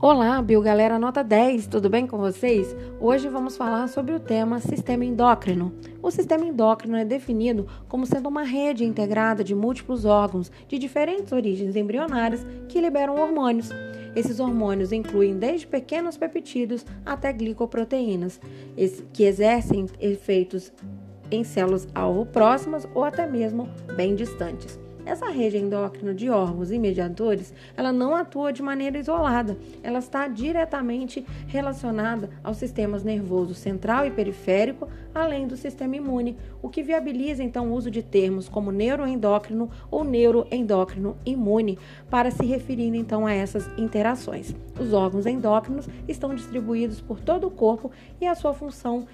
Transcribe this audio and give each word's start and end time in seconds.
Olá, 0.00 0.40
Bio 0.40 0.62
Galera 0.62 0.96
Nota 0.96 1.24
10, 1.24 1.66
tudo 1.66 1.90
bem 1.90 2.06
com 2.06 2.18
vocês? 2.18 2.72
Hoje 3.00 3.28
vamos 3.28 3.56
falar 3.56 3.88
sobre 3.88 4.14
o 4.14 4.20
tema 4.20 4.60
sistema 4.60 5.04
endócrino. 5.04 5.74
O 6.00 6.08
sistema 6.08 6.46
endócrino 6.46 6.96
é 6.96 7.04
definido 7.04 7.66
como 7.88 8.06
sendo 8.06 8.28
uma 8.28 8.44
rede 8.44 8.84
integrada 8.84 9.42
de 9.42 9.56
múltiplos 9.56 10.04
órgãos 10.04 10.52
de 10.68 10.78
diferentes 10.78 11.32
origens 11.32 11.74
embrionárias 11.74 12.46
que 12.68 12.80
liberam 12.80 13.20
hormônios. 13.20 13.70
Esses 14.14 14.38
hormônios 14.38 14.92
incluem 14.92 15.36
desde 15.36 15.66
pequenos 15.66 16.16
peptídeos 16.16 16.86
até 17.04 17.32
glicoproteínas, 17.32 18.40
que 19.12 19.24
exercem 19.24 19.86
efeitos 19.98 20.72
em 21.28 21.42
células-alvo 21.42 22.24
próximas 22.24 22.88
ou 22.94 23.02
até 23.02 23.26
mesmo 23.26 23.68
bem 23.96 24.14
distantes. 24.14 24.78
Essa 25.08 25.30
rede 25.30 25.56
endócrina 25.56 26.12
de 26.12 26.28
órgãos 26.28 26.70
e 26.70 26.78
mediadores, 26.78 27.54
ela 27.74 27.90
não 27.90 28.14
atua 28.14 28.52
de 28.52 28.60
maneira 28.60 28.98
isolada, 28.98 29.56
ela 29.82 30.00
está 30.00 30.28
diretamente 30.28 31.24
relacionada 31.46 32.28
aos 32.44 32.58
sistemas 32.58 33.02
nervoso 33.02 33.54
central 33.54 34.04
e 34.04 34.10
periférico, 34.10 34.86
além 35.14 35.46
do 35.46 35.56
sistema 35.56 35.96
imune, 35.96 36.36
o 36.60 36.68
que 36.68 36.82
viabiliza 36.82 37.42
então 37.42 37.70
o 37.70 37.74
uso 37.74 37.90
de 37.90 38.02
termos 38.02 38.50
como 38.50 38.70
neuroendócrino 38.70 39.70
ou 39.90 40.04
neuroendócrino 40.04 41.16
imune 41.24 41.78
para 42.10 42.30
se 42.30 42.44
referir 42.44 42.94
então 42.94 43.26
a 43.26 43.32
essas 43.32 43.66
interações. 43.78 44.54
Os 44.78 44.92
órgãos 44.92 45.24
endócrinos 45.24 45.88
estão 46.06 46.34
distribuídos 46.34 47.00
por 47.00 47.18
todo 47.18 47.46
o 47.46 47.50
corpo 47.50 47.90
e 48.20 48.26
a 48.26 48.34
sua 48.34 48.52
função 48.52 49.06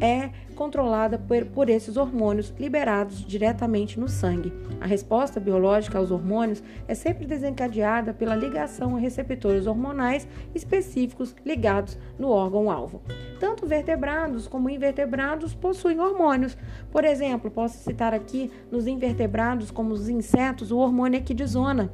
é 0.00 0.30
controlada 0.54 1.18
por, 1.18 1.44
por 1.44 1.68
esses 1.68 1.98
hormônios 1.98 2.54
liberados 2.58 3.22
diretamente 3.22 4.00
no 4.00 4.08
sangue. 4.08 4.50
A 4.80 4.86
resposta 4.86 5.25
resposta 5.26 5.40
biológica 5.40 5.98
aos 5.98 6.12
hormônios 6.12 6.62
é 6.86 6.94
sempre 6.94 7.26
desencadeada 7.26 8.14
pela 8.14 8.36
ligação 8.36 8.94
a 8.94 8.98
receptores 8.98 9.66
hormonais 9.66 10.26
específicos 10.54 11.34
ligados 11.44 11.98
no 12.16 12.30
órgão-alvo. 12.30 13.02
Tanto 13.40 13.66
vertebrados 13.66 14.46
como 14.46 14.70
invertebrados 14.70 15.52
possuem 15.52 15.98
hormônios. 15.98 16.56
Por 16.92 17.04
exemplo, 17.04 17.50
posso 17.50 17.78
citar 17.78 18.14
aqui 18.14 18.52
nos 18.70 18.86
invertebrados, 18.86 19.72
como 19.72 19.92
os 19.92 20.08
insetos, 20.08 20.70
o 20.70 20.78
hormônio 20.78 21.18
equidizona, 21.18 21.90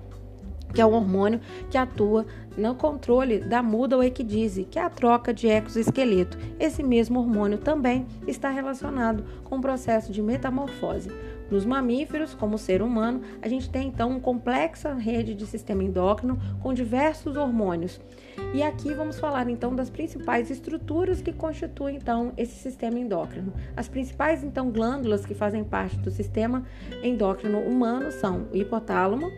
que 0.75 0.81
é 0.81 0.87
um 0.87 0.93
hormônio 0.93 1.41
que 1.71 1.79
atua 1.79 2.27
no 2.57 2.75
controle 2.75 3.39
da 3.39 3.63
muda 3.63 3.97
ou 3.97 4.05
equidise, 4.05 4.65
que 4.65 4.79
é 4.79 4.83
a 4.83 4.91
troca 4.91 5.33
de 5.33 5.49
exoesqueleto. 5.49 6.37
Esse 6.61 6.83
mesmo 6.83 7.19
hormônio 7.19 7.59
também 7.59 8.07
está 8.27 8.51
relacionado 8.51 9.25
com 9.45 9.57
o 9.57 9.61
processo 9.61 10.13
de 10.13 10.23
metamorfose. 10.23 11.11
Nos 11.53 11.67
mamíferos, 11.67 12.33
como 12.33 12.57
ser 12.57 12.81
humano, 12.81 13.21
a 13.43 13.47
gente 13.47 13.69
tem 13.69 13.89
então 13.89 14.09
uma 14.09 14.21
complexa 14.21 14.95
rede 14.95 15.35
de 15.35 15.45
sistema 15.45 15.85
endócrino 15.85 16.41
com 16.63 16.73
diversos 16.73 17.37
hormônios. 17.37 18.01
E 18.55 18.63
aqui 18.63 18.95
vamos 18.95 19.21
falar 19.21 19.47
então 19.51 19.77
das 19.77 19.91
principais 19.91 20.51
estruturas 20.51 21.21
que 21.21 21.31
constituem 21.31 21.97
então 21.97 22.33
esse 22.39 22.55
sistema 22.55 22.99
endócrino. 22.99 23.53
As 23.77 23.87
principais 23.87 24.43
então 24.43 24.71
glândulas 24.71 25.27
que 25.27 25.35
fazem 25.35 25.63
parte 25.63 25.99
do 25.99 26.11
sistema 26.11 26.65
endócrino 27.03 27.59
humano 27.59 28.11
são 28.13 28.47
o 28.51 28.57
hipotálamo, 28.57 29.31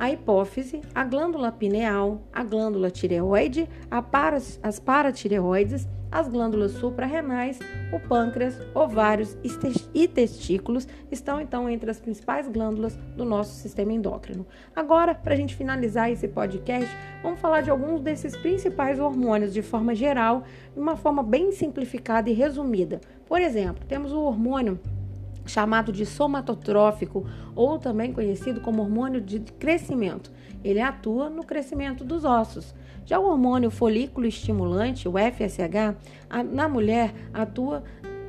a 0.00 0.10
hipófise, 0.10 0.80
a 0.92 1.04
glândula 1.04 1.52
pineal, 1.52 2.22
a 2.32 2.42
glândula 2.42 2.90
tireoide, 2.90 3.68
para, 4.10 4.36
as 4.36 4.80
paratireoides, 4.80 5.86
as 6.12 6.28
glândulas 6.28 6.72
suprarrenais, 6.72 7.58
o 7.90 7.98
pâncreas, 7.98 8.60
ovários 8.74 9.36
e 9.94 10.06
testículos 10.06 10.86
estão 11.10 11.40
então 11.40 11.68
entre 11.68 11.90
as 11.90 11.98
principais 11.98 12.46
glândulas 12.46 12.94
do 13.16 13.24
nosso 13.24 13.54
sistema 13.54 13.92
endócrino. 13.94 14.46
Agora, 14.76 15.14
para 15.14 15.32
a 15.32 15.36
gente 15.36 15.56
finalizar 15.56 16.10
esse 16.10 16.28
podcast, 16.28 16.88
vamos 17.22 17.40
falar 17.40 17.62
de 17.62 17.70
alguns 17.70 18.02
desses 18.02 18.36
principais 18.36 19.00
hormônios 19.00 19.54
de 19.54 19.62
forma 19.62 19.94
geral, 19.94 20.44
de 20.74 20.78
uma 20.78 20.96
forma 20.96 21.22
bem 21.22 21.50
simplificada 21.50 22.28
e 22.28 22.34
resumida. 22.34 23.00
Por 23.26 23.40
exemplo, 23.40 23.82
temos 23.88 24.12
o 24.12 24.20
hormônio 24.20 24.78
chamado 25.46 25.92
de 25.92 26.06
somatotrófico 26.06 27.26
ou 27.54 27.78
também 27.78 28.12
conhecido 28.12 28.60
como 28.60 28.82
hormônio 28.82 29.20
de 29.20 29.40
crescimento. 29.40 30.30
Ele 30.62 30.80
atua 30.80 31.28
no 31.28 31.44
crescimento 31.44 32.04
dos 32.04 32.24
ossos. 32.24 32.74
Já 33.04 33.18
o 33.18 33.26
hormônio 33.26 33.70
folículo 33.70 34.26
estimulante, 34.26 35.08
o 35.08 35.14
FSH, 35.18 35.96
na 36.52 36.68
mulher 36.68 37.12
atua 37.34 37.82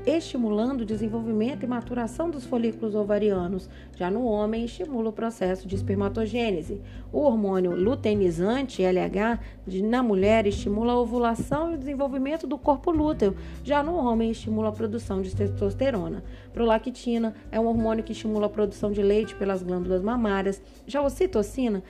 estimulando 0.06 0.82
o 0.82 0.86
desenvolvimento 0.86 1.64
e 1.64 1.68
maturação 1.68 2.30
dos 2.30 2.46
folículos 2.46 2.94
ovarianos. 2.94 3.70
Já 3.96 4.12
no 4.12 4.26
homem, 4.26 4.66
estimula 4.66 5.10
o 5.10 5.14
processo 5.14 5.68
de 5.68 5.76
espermatogênese. 5.76 6.82
O 7.12 7.20
hormônio 7.20 7.72
luteinizante, 7.76 8.84
LH, 8.84 9.40
na 9.84 10.04
mulher, 10.04 10.46
estimula 10.46 10.94
a 10.94 11.00
ovulação 11.00 11.72
e 11.72 11.76
o 11.76 11.78
desenvolvimento 11.78 12.46
do 12.46 12.58
corpo 12.58 12.92
lúteo. 12.92 13.36
Já 13.64 13.82
no 13.82 13.96
homem, 13.96 14.32
estimula 14.32 14.70
a 14.70 14.74
produção 14.74 15.22
de 15.22 15.34
testosterona. 15.34 16.24
Prolactina 16.54 17.34
é 17.52 17.60
um 17.60 17.68
hormônio 17.68 18.04
que 18.04 18.12
estimula 18.12 18.48
a 18.48 18.50
produção 18.50 18.92
de 18.92 19.02
leite 19.02 19.36
pelas 19.36 19.64
glândulas 19.64 20.02
mamárias. 20.02 20.62
Já 20.86 21.00
a 21.00 21.04
ocitocina, 21.04 21.82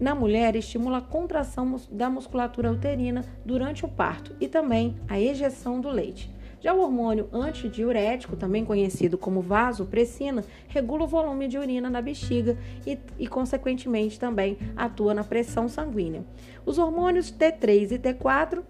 na 0.00 0.14
mulher, 0.14 0.56
estimula 0.56 0.98
a 0.98 1.02
contração 1.02 1.76
da 1.90 2.10
musculatura 2.10 2.72
uterina 2.72 3.24
durante 3.44 3.84
o 3.84 3.88
parto 3.88 4.34
e 4.40 4.48
também 4.48 4.96
a 5.08 5.20
ejeção 5.20 5.80
do 5.80 5.88
leite. 5.88 6.39
Já 6.60 6.74
o 6.74 6.82
hormônio 6.82 7.28
antidiurético, 7.32 8.36
também 8.36 8.64
conhecido 8.64 9.16
como 9.16 9.40
vasopressina, 9.40 10.44
regula 10.68 11.04
o 11.04 11.08
volume 11.08 11.48
de 11.48 11.58
urina 11.58 11.88
na 11.88 12.02
bexiga 12.02 12.56
e, 12.86 12.98
e, 13.18 13.26
consequentemente, 13.26 14.20
também 14.20 14.58
atua 14.76 15.14
na 15.14 15.24
pressão 15.24 15.68
sanguínea. 15.68 16.22
Os 16.66 16.78
hormônios 16.78 17.32
T3 17.32 17.92
e 17.92 17.98
T4 17.98 18.62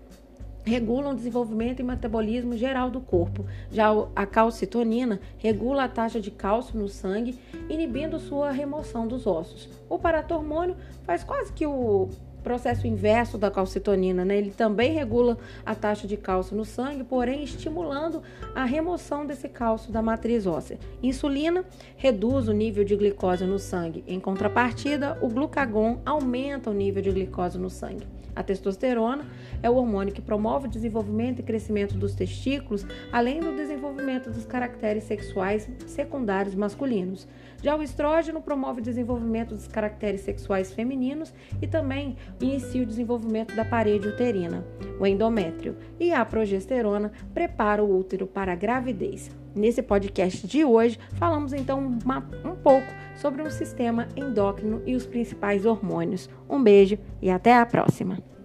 regulam 0.65 1.13
o 1.13 1.15
desenvolvimento 1.15 1.81
e 1.81 1.83
metabolismo 1.83 2.57
geral 2.57 2.91
do 2.91 3.01
corpo. 3.01 3.45
Já 3.73 3.89
a 4.15 4.27
calcitonina 4.27 5.21
regula 5.39 5.85
a 5.85 5.89
taxa 5.89 6.21
de 6.21 6.31
cálcio 6.31 6.79
no 6.79 6.89
sangue, 6.89 7.39
inibindo 7.69 8.19
sua 8.19 8.51
remoção 8.51 9.07
dos 9.07 9.27
ossos. 9.27 9.69
O 9.89 9.99
paratormônio 9.99 10.77
faz 11.05 11.25
quase 11.25 11.53
que 11.53 11.67
o 11.67 12.09
processo 12.41 12.87
inverso 12.87 13.39
da 13.39 13.51
calcitonina, 13.51 14.25
né? 14.25 14.37
Ele 14.37 14.51
também 14.51 14.93
regula 14.93 15.39
a 15.65 15.75
taxa 15.75 16.07
de 16.07 16.17
cálcio 16.17 16.57
no 16.57 16.65
sangue, 16.65 17.05
porém 17.05 17.43
estimulando 17.43 18.23
a 18.55 18.65
remoção 18.65 19.27
desse 19.27 19.49
cálcio 19.49 19.93
da 19.93 20.03
matriz 20.03 20.47
óssea. 20.47 20.79
Insulina 21.03 21.65
reduz 21.97 22.49
o 22.49 22.53
nível 22.53 22.85
de 22.85 22.97
glicose 22.97 23.45
no 23.45 23.59
sangue. 23.59 24.05
Em 24.07 24.19
contrapartida, 24.19 25.19
o 25.21 25.29
glucagon 25.29 26.01
aumenta 26.05 26.71
o 26.71 26.75
nível 26.75 27.03
de 27.03 27.11
glicose 27.11 27.59
no 27.59 27.71
sangue. 27.71 28.07
A 28.35 28.43
testosterona 28.43 29.27
é 29.63 29.69
o 29.69 29.75
hormônio 29.75 30.15
que 30.15 30.23
promove 30.23 30.67
o 30.67 30.71
desenvolvimento 30.71 31.41
e 31.41 31.43
crescimento 31.43 31.97
dos 31.97 32.15
testículos, 32.15 32.87
além 33.13 33.41
do 33.41 33.55
desenvolvimento 33.57 34.31
dos 34.31 34.47
caracteres 34.47 35.05
sexuais 35.05 35.69
secundários 35.87 36.55
masculinos. 36.55 37.27
Já 37.63 37.77
o 37.77 37.83
estrógeno 37.83 38.41
promove 38.41 38.81
o 38.81 38.85
desenvolvimento 38.85 39.55
dos 39.55 39.67
caracteres 39.67 40.23
sexuais 40.23 40.73
femininos 40.73 41.35
e 41.61 41.67
também 41.67 42.17
inicia 42.41 42.83
o 42.83 42.87
desenvolvimento 42.87 43.55
da 43.55 43.65
parede 43.65 44.09
uterina, 44.09 44.65
o 44.99 45.07
endométrio. 45.07 45.77
E 45.99 46.13
a 46.13 46.25
progesterona 46.25 47.13
prepara 47.33 47.83
o 47.83 47.99
útero 47.99 48.27
para 48.27 48.53
a 48.53 48.57
gravidez. 48.57 49.31
Nesse 49.55 49.83
podcast 49.83 50.47
de 50.47 50.65
hoje, 50.65 50.99
falamos 51.15 51.53
então 51.53 51.99
uma, 52.05 52.19
um 52.45 52.55
pouco 52.55 52.87
sobre 53.17 53.43
o 53.43 53.51
sistema 53.51 54.07
endócrino 54.17 54.83
e 54.87 54.95
os 54.95 55.07
principais 55.07 55.67
hormônios. 55.67 56.29
Um 56.49 56.63
beijo 56.63 56.99
e 57.21 57.31
até 57.31 57.57
a 57.57 57.67
próxima! 57.67 58.40